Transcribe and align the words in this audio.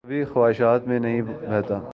کبھی 0.03 0.23
خواہشات 0.23 0.87
میں 0.87 0.97
نہیں 0.99 1.21
بہتا 1.21 1.81